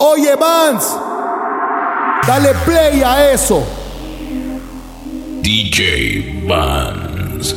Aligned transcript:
Oye, 0.00 0.36
Vance, 0.36 0.96
dale 2.24 2.54
play 2.64 3.02
a 3.02 3.32
eso. 3.32 3.64
DJ 5.42 6.44
Vance. 6.46 7.56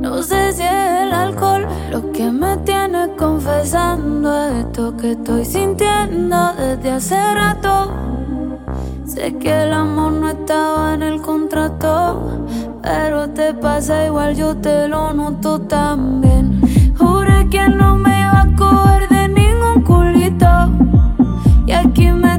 No 0.00 0.22
sé 0.22 0.52
si 0.52 0.62
es 0.62 1.02
el 1.02 1.12
alcohol 1.12 1.66
lo 1.90 2.12
que 2.12 2.30
me 2.30 2.58
tiene 2.58 3.08
confesando 3.16 4.48
esto 4.48 4.96
que 4.96 5.12
estoy 5.12 5.44
sintiendo 5.44 6.52
desde 6.56 6.90
hace 6.92 7.34
rato. 7.34 7.92
Sé 9.04 9.36
que 9.38 9.64
el 9.64 9.72
amor 9.72 10.12
no 10.12 10.28
estaba 10.28 10.94
en 10.94 11.02
el 11.02 11.20
contrato, 11.20 12.46
pero 12.82 13.30
te 13.30 13.52
pasa 13.54 14.06
igual, 14.06 14.36
yo 14.36 14.56
te 14.56 14.86
lo 14.86 15.12
noto 15.12 15.60
también 15.62 16.55
que 17.50 17.68
no 17.68 17.96
me 17.96 18.20
iba 18.20 18.40
a 18.42 18.56
coger 18.56 19.08
de 19.08 19.28
ningún 19.28 19.82
culito. 19.82 20.70
Y 21.66 21.72
aquí 21.72 22.10
me 22.10 22.38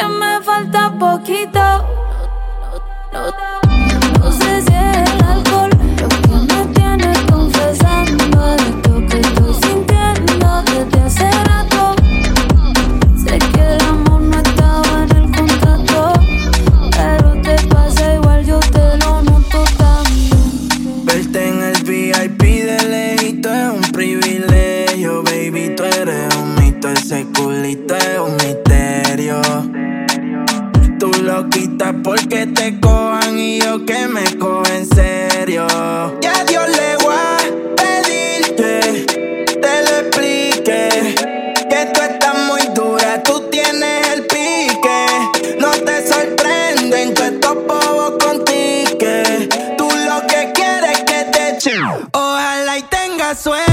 que 0.00 0.08
me 0.08 0.40
falta 0.42 0.90
poquito. 0.98 1.60
Que 48.30 49.48
tú 49.76 49.88
lo 49.90 50.24
que 50.28 50.52
quieres 50.54 50.92
es 50.92 51.00
que 51.00 51.24
te 51.32 51.56
eche. 51.56 51.72
Ojalá 52.12 52.78
y 52.78 52.82
tengas 52.82 53.40
suerte. 53.40 53.69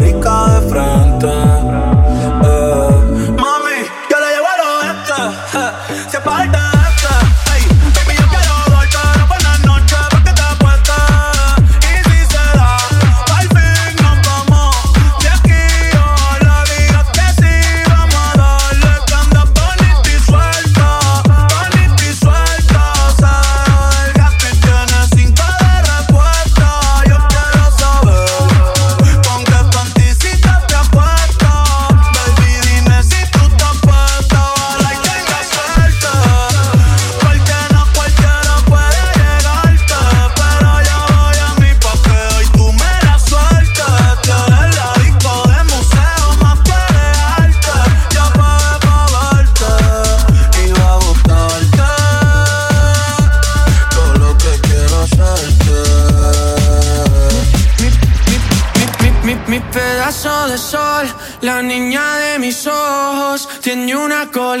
rica 0.00 0.49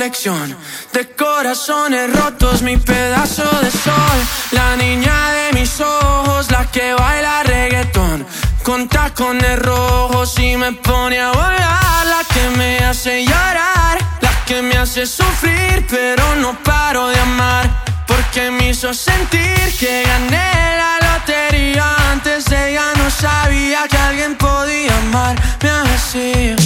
colección 0.00 0.56
de 0.94 1.10
corazones 1.14 2.10
rotos, 2.14 2.62
mi 2.62 2.78
pedazo 2.78 3.44
de 3.60 3.70
sol. 3.70 4.18
La 4.52 4.74
niña 4.76 5.32
de 5.32 5.60
mis 5.60 5.78
ojos, 5.78 6.50
la 6.50 6.64
que 6.70 6.94
baila 6.94 7.42
reggaetón. 7.42 8.26
Con 8.62 8.88
tacones 8.88 9.58
rojos 9.58 10.38
y 10.38 10.56
me 10.56 10.72
pone 10.72 11.20
a 11.20 11.32
volar. 11.32 12.06
La 12.06 12.22
que 12.32 12.56
me 12.56 12.78
hace 12.78 13.26
llorar, 13.26 13.98
la 14.22 14.44
que 14.46 14.62
me 14.62 14.78
hace 14.78 15.04
sufrir, 15.04 15.86
pero 15.90 16.34
no 16.36 16.56
paro 16.62 17.08
de 17.08 17.20
amar. 17.20 17.84
Porque 18.06 18.50
me 18.50 18.70
hizo 18.70 18.94
sentir 18.94 19.76
que 19.78 20.02
gané 20.02 20.78
la 20.82 20.92
lotería. 21.08 21.84
Antes 22.10 22.46
de 22.46 22.70
ella 22.70 22.86
no 22.96 23.10
sabía 23.10 23.86
que 23.86 23.98
alguien 23.98 24.34
podía 24.36 24.96
amarme 24.96 25.70
así. 25.94 26.56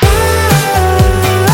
Uh, 0.00 0.06
uh, 0.06 1.48
uh. 1.48 1.51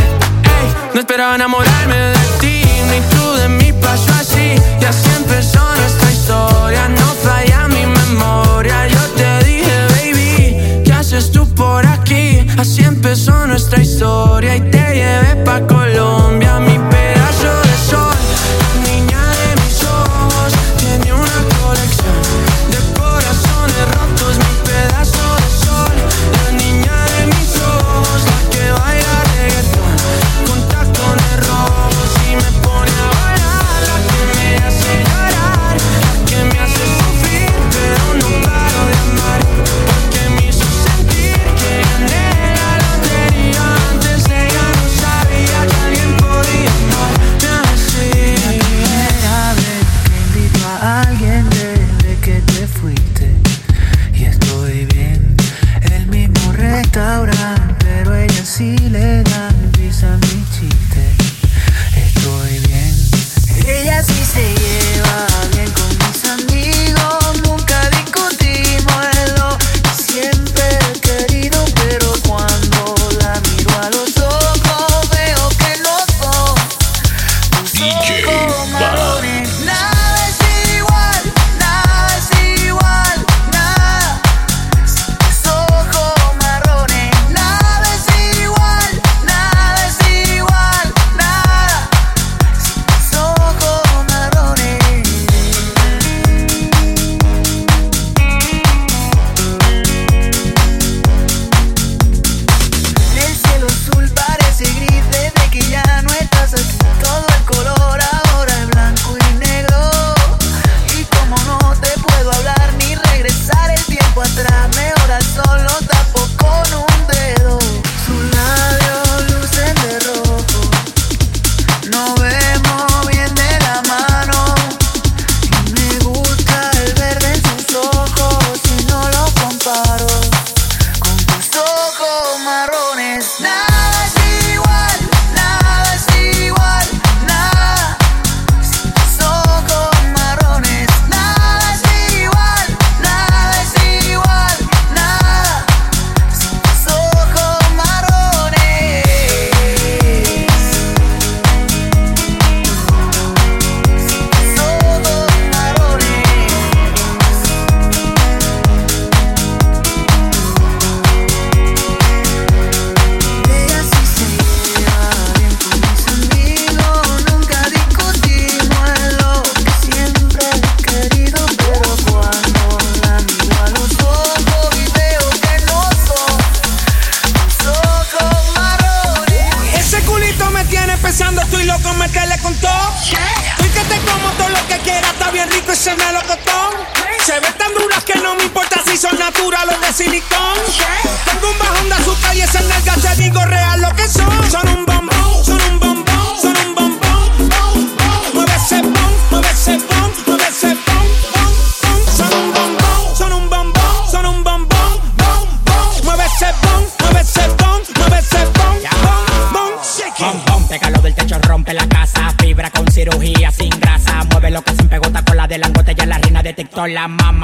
Ey, 0.00 0.74
no 0.94 1.00
esperaba 1.00 1.34
enamorarme 1.34 2.19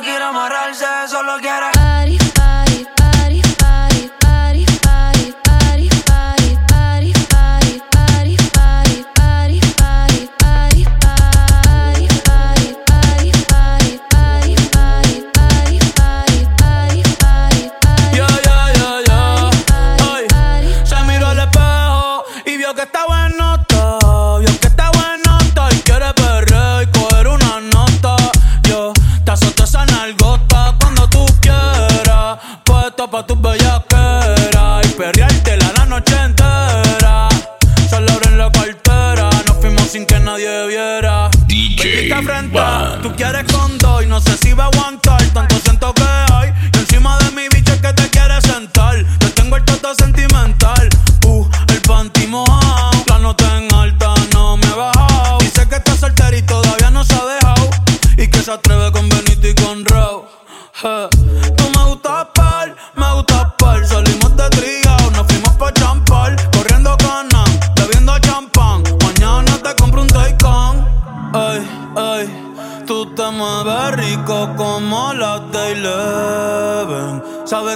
quiere 0.00 0.24
amarrarse, 0.24 0.86
solo 1.08 1.38
quiere. 1.40 1.79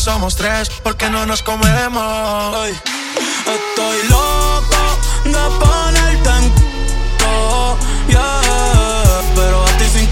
somos 0.00 0.34
tres, 0.34 0.70
porque 0.82 1.10
no 1.10 1.26
nos 1.26 1.42
comemos. 1.42 2.56
Estoy 2.66 4.08
loco 4.08 4.98
de 5.24 5.58
ponerte 5.60 6.30
en 6.30 6.52
todo, 7.18 7.76
yeah. 8.08 9.22
Pero 9.34 9.62
a 9.62 9.66
ti 9.78 9.84
sin 9.92 10.08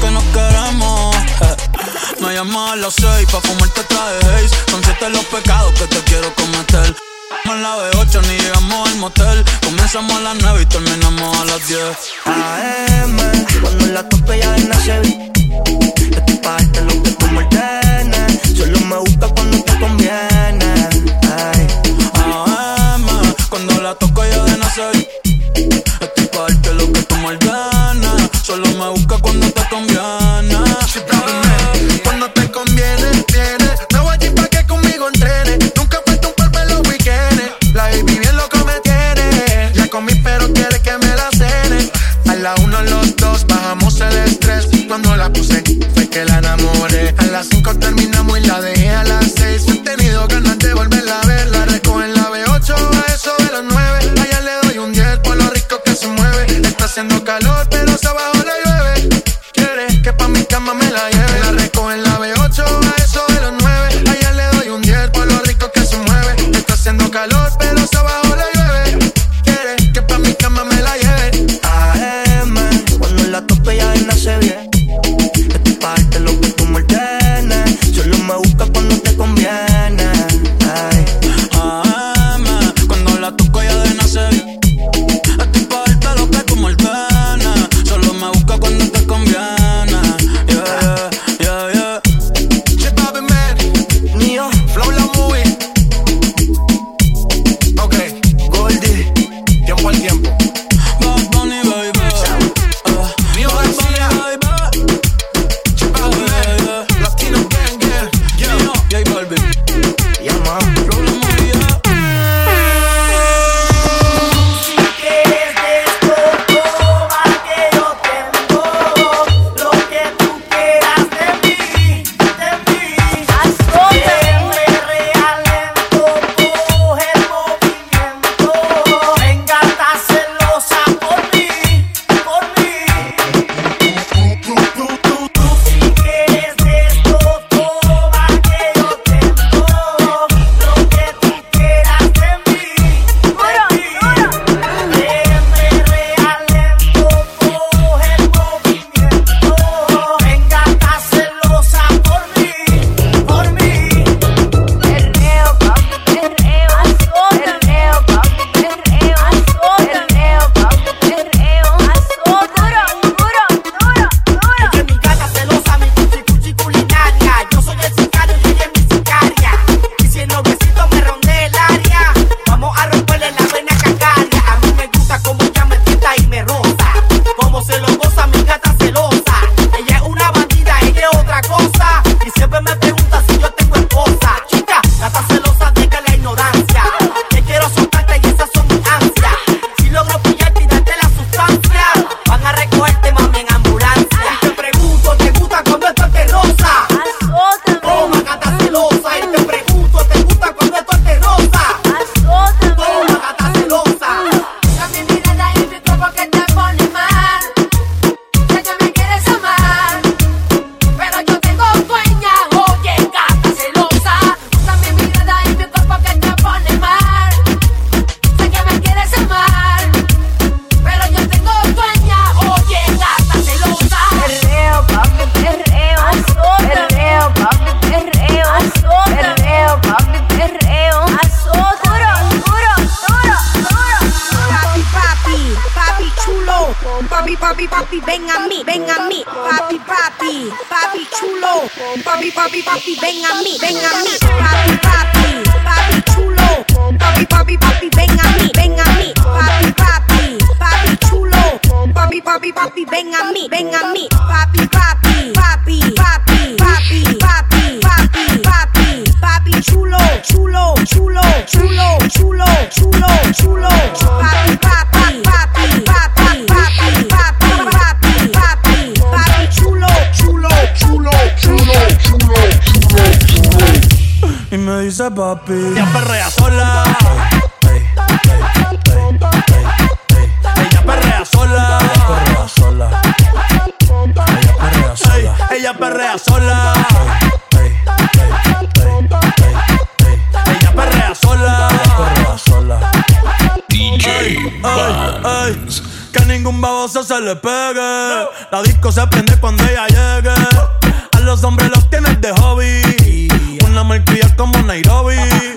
que 0.00 0.10
nos 0.10 0.24
queremos. 0.34 1.16
Me 2.20 2.36
a 2.36 2.76
las 2.76 2.94
seis 2.94 3.28
pa' 3.30 3.40
fumarte 3.40 3.84
traje 3.84 4.18
haze. 4.34 4.56
Son 4.70 4.82
siete 4.82 5.08
los 5.10 5.24
pecados 5.26 5.72
que 5.74 5.86
te 5.86 6.02
quiero 6.02 6.34
cometer. 6.34 6.96
A 7.44 7.54
la 7.54 7.76
B8 7.76 8.20
ni 8.26 8.36
llegamos 8.36 8.88
al 8.88 8.96
motel. 8.96 9.44
Comenzamos 9.64 10.16
a 10.16 10.20
las 10.20 10.36
9 10.42 10.62
y 10.62 10.66
terminamos 10.66 11.38
a 11.38 11.44
las 11.44 11.68
10. 11.68 11.80
AM, 12.26 13.16
cuando 13.60 13.86
la 13.86 14.08
tope 14.08 14.37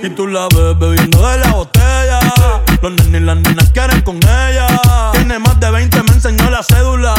Y 0.04 0.10
tú 0.10 0.28
la 0.28 0.48
ves 0.48 0.80
bebiendo 0.80 1.28
de 1.28 1.38
la 1.38 1.52
botella. 1.52 2.20
Los 2.82 2.92
nenes 2.92 3.22
y 3.22 3.24
las 3.24 3.38
nenas 3.38 3.70
quieren 3.70 4.02
con 4.02 4.18
ella. 4.18 4.68
Tiene 5.12 5.38
más 5.38 5.60
de 5.60 5.70
20, 5.70 6.04
me 6.04 6.12
enseñó 6.14 6.50
la 6.50 6.64
cédula. 6.64 7.14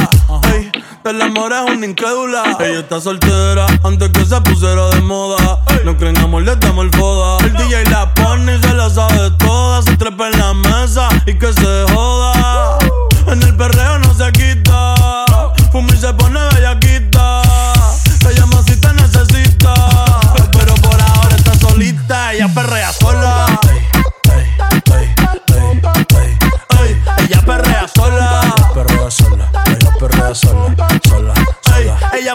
Ey, 0.53 0.73
del 1.05 1.23
amor 1.23 1.53
es 1.53 1.77
una 1.77 1.87
incrédula. 1.87 2.43
Ella 2.59 2.81
está 2.81 3.01
soltera 3.01 3.67
antes 3.85 4.11
que 4.11 4.25
se 4.25 4.41
pusiera 4.41 4.89
de 4.91 5.01
moda. 5.03 5.61
No 5.85 5.97
creen 5.97 6.19
amor, 6.19 6.43
le 6.43 6.57
damos 6.57 6.87
el 6.87 6.91
foda. 6.91 7.39
El 7.47 7.53
DJ 7.53 7.85
la 7.85 8.13
pone 8.15 8.57
y 8.57 8.61
se 8.61 8.75
la 8.75 8.91
sabe 8.91 9.31
toda. 9.39 9.83
Se 9.83 9.97
trepa 9.97 10.29
en 10.31 10.39
la 10.41 10.53
mesa 10.55 11.09
y 11.27 11.35
que 11.39 11.53
se 11.53 11.85
joda. 11.93 12.79
En 13.29 13.43
el 13.43 13.57
perreo 13.57 14.01
no 14.01 14.13
se 14.15 14.33
quita. 14.33 14.97
Fuma 15.71 15.95
y 15.95 15.97
se 15.99 16.13
pone 16.15 16.41
bellaquita. 16.53 16.82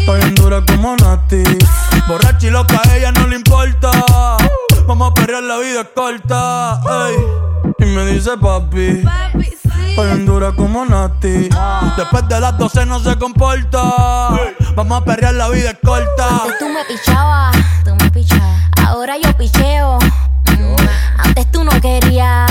Estoy 0.00 0.20
bien 0.20 0.34
dura 0.34 0.62
como 0.66 0.96
Nati. 0.96 1.42
Borracha 2.08 2.46
y 2.46 2.50
loca, 2.50 2.80
a 2.88 2.96
ella 2.96 3.12
no 3.12 3.26
le 3.26 3.36
importa. 3.36 3.90
Vamos 4.86 5.10
a 5.10 5.14
perrear, 5.14 5.42
la 5.42 5.58
vida 5.58 5.82
es 5.82 5.88
corta. 5.94 6.80
ey. 7.08 7.16
Y 7.78 7.84
me 7.86 8.04
dice 8.06 8.30
papi. 8.40 9.04
Estoy 9.90 10.06
bien 10.06 10.26
dura 10.26 10.52
como 10.52 10.84
Nati. 10.84 11.48
Después 11.96 12.28
de 12.28 12.40
las 12.40 12.56
12 12.58 12.86
no 12.86 13.00
se 13.00 13.16
comporta. 13.16 13.82
Vamos 14.74 15.02
a 15.02 15.04
perrear, 15.04 15.34
la 15.34 15.48
vida 15.48 15.70
es 15.70 15.78
corta. 15.84 16.28
Antes 16.42 16.58
tú 16.58 16.68
me 16.68 16.84
pichabas, 16.84 17.56
tú 17.84 17.94
me 17.94 18.10
pichabas. 18.10 18.60
Ahora 18.86 19.14
yo 19.22 19.36
picheo. 19.36 19.98
Mm, 20.58 20.76
Antes 21.18 21.50
tú 21.52 21.62
no 21.64 21.70
querías. 21.80 22.50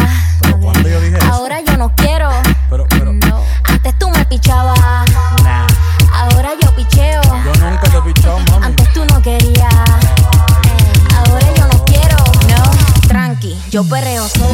¿Cuándo 0.61 0.87
yo 0.89 1.01
dije 1.01 1.17
eso? 1.17 1.33
Ahora 1.33 1.59
yo 1.61 1.75
no 1.77 1.93
quiero. 1.95 2.29
Pero, 2.69 2.85
pero. 2.89 3.13
No. 3.13 3.41
Antes 3.63 3.97
tú 3.99 4.09
me 4.09 4.23
pichabas. 4.25 4.78
Yo 13.79 13.85
perreo 13.85 14.27
sola. 14.27 14.48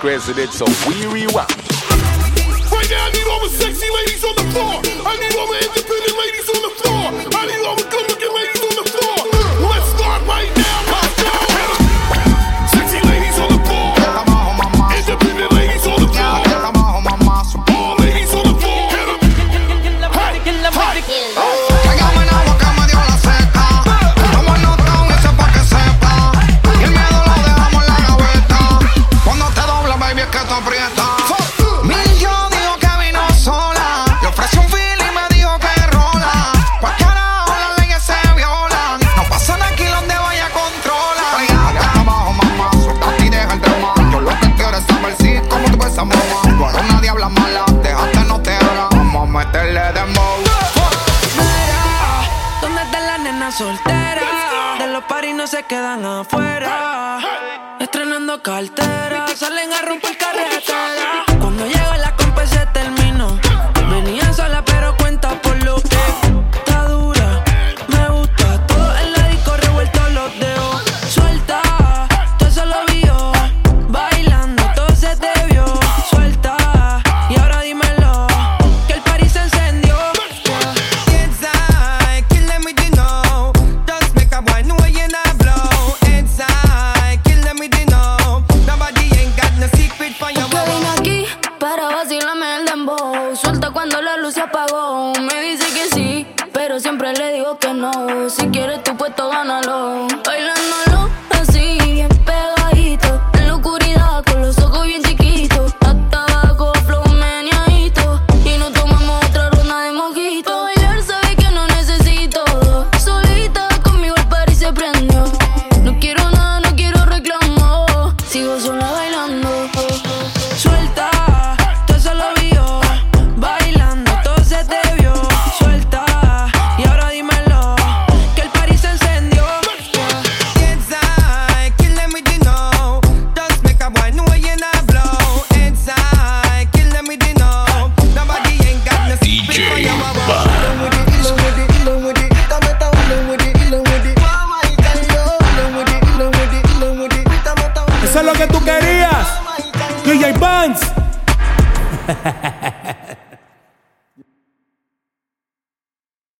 Crazy, 0.00 0.32
it's 0.40 0.56
so 0.56 0.64
weary 0.88 1.26
one. 1.26 1.79
Salen 60.02 60.40
a 60.48 60.60
romper 60.60 60.99